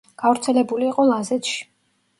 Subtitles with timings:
[0.21, 1.65] გავრცელებული იყო ლაზეთში.